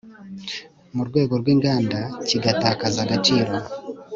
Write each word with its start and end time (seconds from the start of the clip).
mu 0.95 1.01
rwego 1.09 1.33
rw 1.41 1.47
inganda 1.53 1.99
kigatakaza 2.27 2.99
agaciro 3.05 3.53